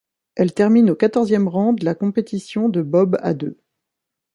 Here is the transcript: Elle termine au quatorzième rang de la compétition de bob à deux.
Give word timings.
Elle 0.33 0.51
termine 0.51 0.89
au 0.89 0.95
quatorzième 0.95 1.47
rang 1.47 1.73
de 1.73 1.85
la 1.85 1.93
compétition 1.93 2.69
de 2.69 2.81
bob 2.81 3.17
à 3.21 3.35
deux. 3.35 3.59